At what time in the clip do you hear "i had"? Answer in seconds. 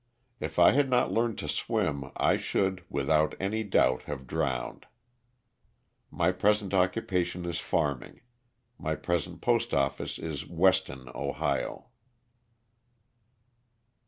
0.57-0.89